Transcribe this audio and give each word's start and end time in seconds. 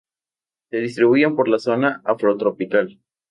Se 0.71 0.77
distribuyen 0.77 1.35
por 1.35 1.47
la 1.47 1.59
zona 1.59 2.01
afrotropical. 2.05 2.99